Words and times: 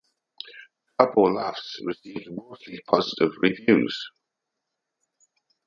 Garbo 0.99 1.31
Laughs 1.35 1.79
received 1.85 2.31
mostly 2.31 2.79
positive 2.87 3.33
reviews. 3.39 4.09